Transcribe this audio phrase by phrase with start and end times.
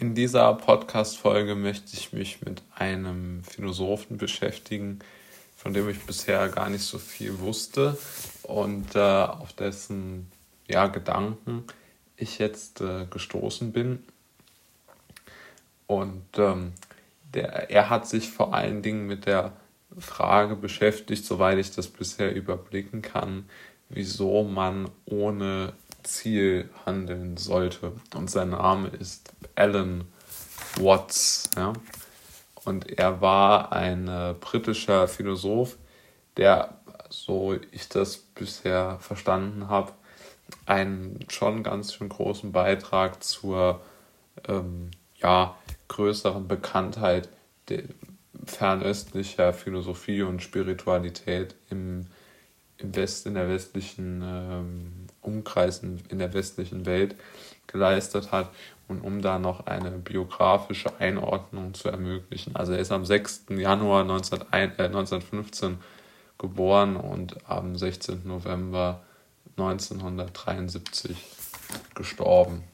[0.00, 5.00] In dieser Podcast-Folge möchte ich mich mit einem Philosophen beschäftigen,
[5.54, 7.98] von dem ich bisher gar nicht so viel wusste
[8.44, 10.32] und äh, auf dessen
[10.66, 11.64] ja, Gedanken
[12.16, 14.02] ich jetzt äh, gestoßen bin.
[15.86, 16.72] Und ähm,
[17.34, 19.52] der, er hat sich vor allen Dingen mit der
[19.98, 23.50] Frage beschäftigt, soweit ich das bisher überblicken kann,
[23.90, 27.92] wieso man ohne Ziel handeln sollte.
[28.14, 30.04] Und sein Name ist Alan
[30.76, 31.50] Watts.
[31.56, 31.72] Ja?
[32.64, 35.76] Und er war ein äh, britischer Philosoph,
[36.36, 39.92] der, so ich das bisher verstanden habe,
[40.66, 43.80] einen schon ganz schön großen Beitrag zur
[44.48, 45.56] ähm, ja,
[45.88, 47.28] größeren Bekanntheit
[48.44, 52.06] fernöstlicher Philosophie und Spiritualität im,
[52.78, 57.14] im West, in der westlichen ähm, Umkreis in, der westlichen Welt
[57.66, 58.50] geleistet hat
[58.88, 62.56] und um da noch eine biografische Einordnung zu ermöglichen.
[62.56, 63.46] Also er ist am 6.
[63.50, 65.78] Januar 1901, äh, 1915
[66.38, 68.22] geboren und am 16.
[68.24, 69.02] November
[69.56, 71.16] 1973
[71.94, 72.64] gestorben.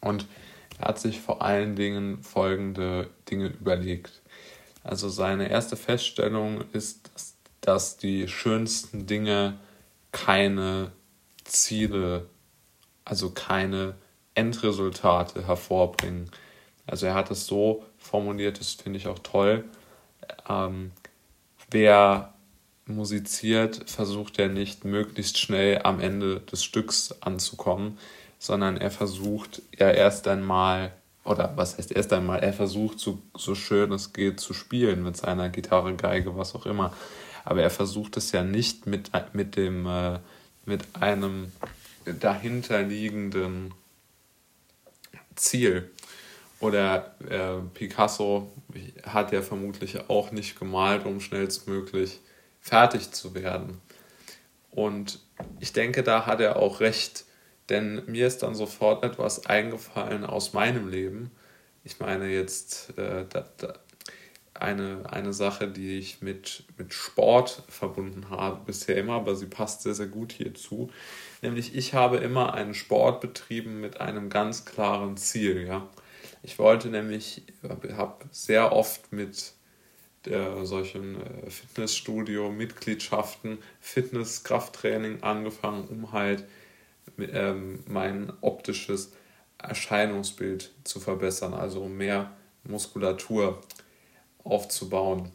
[0.00, 0.26] Und
[0.78, 4.22] er hat sich vor allen Dingen folgende Dinge überlegt.
[4.82, 7.10] Also seine erste Feststellung ist,
[7.60, 9.58] dass die schönsten Dinge
[10.12, 10.92] keine
[11.44, 12.28] Ziele,
[13.04, 13.94] also keine
[14.34, 16.30] Endresultate hervorbringen.
[16.86, 19.64] Also er hat es so formuliert, das finde ich auch toll.
[20.48, 20.92] Ähm,
[21.70, 22.34] wer
[22.86, 27.98] musiziert, versucht er nicht möglichst schnell am Ende des Stücks anzukommen,
[28.38, 30.92] sondern er versucht ja erst einmal,
[31.24, 35.16] oder was heißt erst einmal, er versucht so, so schön es geht zu spielen mit
[35.16, 36.92] seiner Gitarre, Geige, was auch immer.
[37.46, 40.18] Aber er versucht es ja nicht mit, mit dem äh,
[40.66, 41.52] mit einem
[42.04, 43.74] dahinterliegenden
[45.36, 45.90] Ziel.
[46.60, 48.50] Oder äh, Picasso
[49.04, 52.20] hat ja vermutlich auch nicht gemalt, um schnellstmöglich
[52.60, 53.80] fertig zu werden.
[54.70, 55.20] Und
[55.60, 57.24] ich denke, da hat er auch recht,
[57.68, 61.30] denn mir ist dann sofort etwas eingefallen aus meinem Leben.
[61.84, 63.74] Ich meine jetzt, äh, da, da,
[64.54, 69.82] eine, eine Sache, die ich mit, mit Sport verbunden habe bisher immer, aber sie passt
[69.82, 70.90] sehr, sehr gut hierzu.
[71.42, 75.66] Nämlich ich habe immer einen Sport betrieben mit einem ganz klaren Ziel.
[75.66, 75.88] Ja?
[76.42, 77.42] Ich wollte nämlich,
[77.96, 79.54] habe sehr oft mit
[80.26, 86.44] äh, solchen äh, Fitnessstudio-Mitgliedschaften, Fitness-Krafttraining angefangen, um halt
[87.18, 89.12] ähm, mein optisches
[89.58, 92.30] Erscheinungsbild zu verbessern, also mehr
[92.64, 93.60] Muskulatur
[94.44, 95.30] aufzubauen.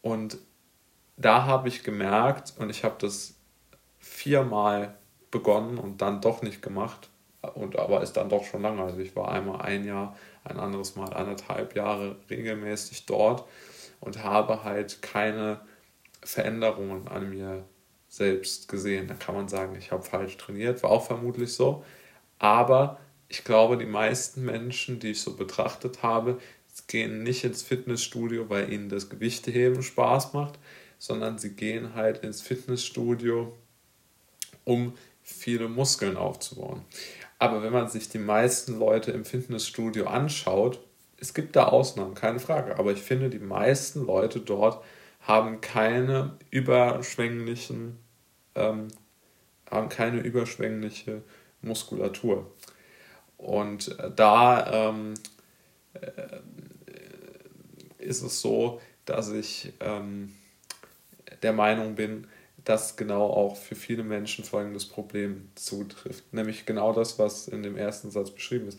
[0.00, 0.38] Und
[1.16, 3.34] da habe ich gemerkt, und ich habe das
[3.98, 4.96] viermal
[5.30, 7.10] begonnen und dann doch nicht gemacht,
[7.54, 8.82] und aber ist dann doch schon lange.
[8.82, 13.44] Also ich war einmal ein Jahr, ein anderes Mal anderthalb Jahre regelmäßig dort
[14.00, 15.60] und habe halt keine
[16.22, 17.64] Veränderungen an mir
[18.08, 19.06] selbst gesehen.
[19.06, 21.84] Da kann man sagen, ich habe falsch trainiert, war auch vermutlich so.
[22.38, 26.38] Aber ich glaube, die meisten Menschen, die ich so betrachtet habe,
[26.86, 30.58] gehen nicht ins Fitnessstudio, weil ihnen das Gewichteheben Spaß macht,
[30.98, 33.56] sondern sie gehen halt ins Fitnessstudio,
[34.64, 36.82] um viele Muskeln aufzubauen.
[37.38, 40.80] Aber wenn man sich die meisten Leute im Fitnessstudio anschaut,
[41.20, 44.82] es gibt da Ausnahmen, keine Frage, aber ich finde, die meisten Leute dort
[45.20, 47.98] haben keine überschwänglichen,
[48.54, 48.88] ähm,
[49.70, 51.22] haben keine überschwängliche
[51.60, 52.50] Muskulatur.
[53.36, 55.27] Und da ähm, äh,
[58.08, 60.34] ist es so, dass ich ähm,
[61.42, 62.26] der Meinung bin,
[62.64, 66.34] dass genau auch für viele Menschen folgendes Problem zutrifft.
[66.34, 68.78] Nämlich genau das, was in dem ersten Satz beschrieben ist.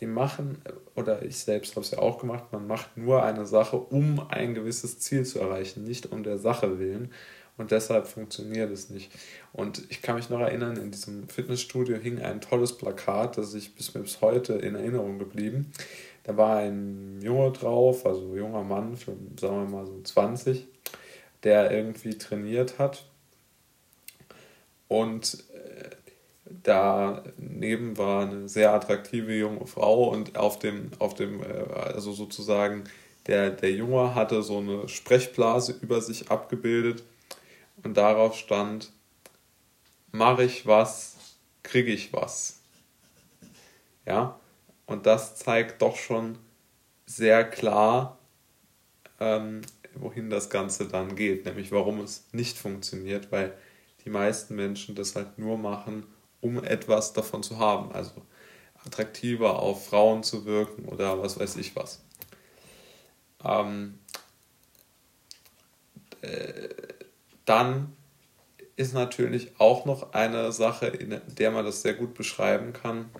[0.00, 0.60] Die machen,
[0.94, 4.54] oder ich selbst habe es ja auch gemacht, man macht nur eine Sache, um ein
[4.54, 7.12] gewisses Ziel zu erreichen, nicht um der Sache willen.
[7.60, 9.12] Und deshalb funktioniert es nicht.
[9.52, 13.74] Und ich kann mich noch erinnern, in diesem Fitnessstudio hing ein tolles Plakat, das ich
[13.74, 15.70] bis, bis heute in Erinnerung geblieben.
[16.24, 20.66] Da war ein Junge drauf, also ein junger Mann, für, sagen wir mal so 20,
[21.42, 23.04] der irgendwie trainiert hat.
[24.88, 25.90] Und äh,
[26.62, 32.84] daneben war eine sehr attraktive junge Frau und auf dem, auf dem, äh, also sozusagen,
[33.26, 37.04] der, der Junge hatte so eine Sprechblase über sich abgebildet
[37.82, 38.92] und darauf stand,
[40.12, 41.16] mache ich was,
[41.62, 42.60] kriege ich was.
[44.06, 44.38] Ja,
[44.86, 46.38] und das zeigt doch schon
[47.06, 48.18] sehr klar,
[49.18, 49.62] ähm,
[49.94, 53.56] wohin das Ganze dann geht, nämlich warum es nicht funktioniert, weil
[54.04, 56.06] die meisten Menschen das halt nur machen,
[56.40, 57.92] um etwas davon zu haben.
[57.92, 58.22] Also
[58.84, 62.02] attraktiver auf Frauen zu wirken oder was weiß ich was.
[63.44, 63.98] Ähm,
[66.22, 66.68] äh,
[67.50, 67.96] dann
[68.76, 73.10] ist natürlich auch noch eine Sache, in der man das sehr gut beschreiben kann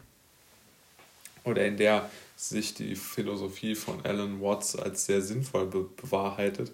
[1.42, 6.70] oder in der sich die Philosophie von Alan Watts als sehr sinnvoll be bewahrheitet,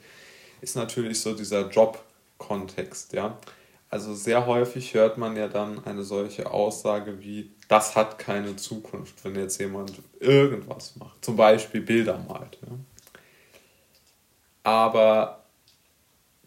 [0.60, 3.14] ist natürlich so dieser Job-Kontext.
[3.14, 3.38] Ja?
[3.88, 9.24] Also sehr häufig hört man ja dann eine solche Aussage wie, das hat keine Zukunft,
[9.24, 12.58] wenn jetzt jemand irgendwas macht, zum Beispiel Bilder malt.
[12.62, 12.78] Ja?
[14.62, 15.45] Aber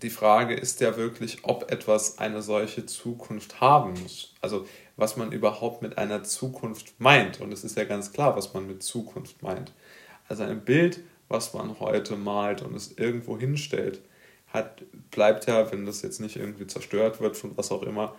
[0.01, 4.34] die Frage ist ja wirklich, ob etwas eine solche Zukunft haben muss.
[4.42, 4.66] Also
[4.98, 7.40] was man überhaupt mit einer Zukunft meint.
[7.40, 9.72] Und es ist ja ganz klar, was man mit Zukunft meint.
[10.28, 14.01] Also ein Bild, was man heute malt und es irgendwo hinstellt,
[14.48, 18.16] hat, bleibt ja, wenn das jetzt nicht irgendwie zerstört wird von was auch immer,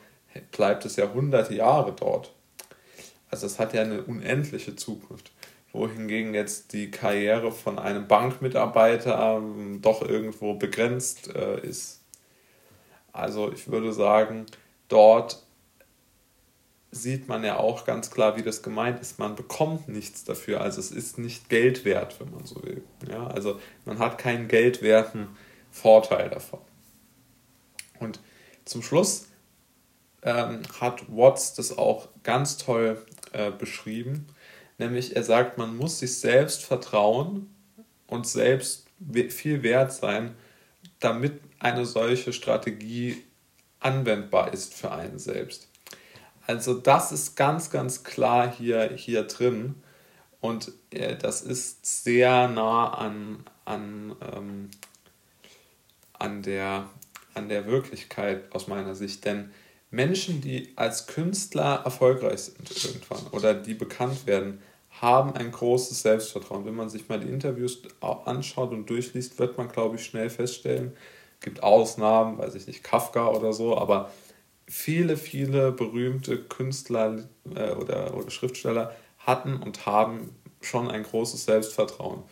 [0.53, 2.33] bleibt es ja hunderte Jahre dort.
[3.31, 5.33] Also es hat ja eine unendliche Zukunft
[5.73, 12.01] wohingegen jetzt die Karriere von einem Bankmitarbeiter ähm, doch irgendwo begrenzt äh, ist.
[13.13, 14.47] Also ich würde sagen,
[14.89, 15.43] dort
[16.93, 19.19] sieht man ja auch ganz klar, wie das gemeint ist.
[19.19, 22.83] Man bekommt nichts dafür, also es ist nicht Geld wert, wenn man so will.
[23.09, 25.29] Ja, also man hat keinen geldwerten
[25.71, 26.61] Vorteil davon.
[28.01, 28.19] Und
[28.65, 29.29] zum Schluss
[30.23, 34.27] ähm, hat Watts das auch ganz toll äh, beschrieben
[34.81, 37.55] Nämlich er sagt, man muss sich selbst vertrauen
[38.07, 38.87] und selbst
[39.29, 40.35] viel wert sein,
[41.01, 43.23] damit eine solche Strategie
[43.79, 45.69] anwendbar ist für einen selbst.
[46.47, 49.75] Also das ist ganz, ganz klar hier, hier drin
[50.41, 54.71] und äh, das ist sehr nah an, an, ähm,
[56.19, 56.89] an, der,
[57.35, 59.27] an der Wirklichkeit aus meiner Sicht.
[59.27, 59.51] Denn
[59.91, 64.63] Menschen, die als Künstler erfolgreich sind irgendwann oder die bekannt werden,
[65.01, 66.65] haben ein großes Selbstvertrauen.
[66.67, 70.93] Wenn man sich mal die Interviews anschaut und durchliest, wird man, glaube ich, schnell feststellen,
[71.39, 74.11] es gibt Ausnahmen, weiß ich nicht, Kafka oder so, aber
[74.69, 77.25] viele, viele berühmte Künstler
[77.55, 82.19] äh, oder, oder Schriftsteller hatten und haben schon ein großes Selbstvertrauen.
[82.19, 82.25] Und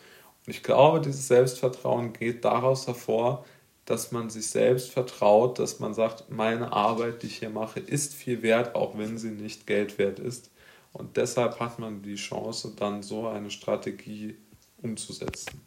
[0.46, 3.44] ich glaube, dieses Selbstvertrauen geht daraus hervor,
[3.86, 8.14] dass man sich selbst vertraut, dass man sagt, meine Arbeit, die ich hier mache, ist
[8.14, 10.50] viel wert, auch wenn sie nicht Geld wert ist.
[10.92, 14.36] Und deshalb hat man die Chance, dann so eine Strategie
[14.82, 15.60] umzusetzen.